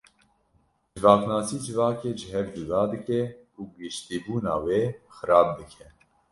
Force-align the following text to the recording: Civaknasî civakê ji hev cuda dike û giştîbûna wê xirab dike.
Civaknasî 0.93 1.57
civakê 1.65 2.11
ji 2.19 2.27
hev 2.33 2.47
cuda 2.55 2.83
dike 2.91 3.21
û 3.59 3.61
giştîbûna 3.77 4.55
wê 4.65 4.81
xirab 5.15 5.49
dike. 5.57 5.87